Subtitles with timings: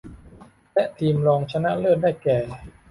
[0.73, 2.37] และทีมรองชนะเลิศได้แก่